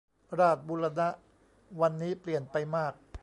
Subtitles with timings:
[0.39, 1.09] ราษฎร์บูรณะ
[1.81, 2.93] วันนี้เปลี่ยนไปมาก